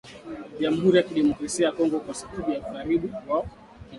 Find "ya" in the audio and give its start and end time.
0.97-1.03, 1.65-1.71, 2.51-2.59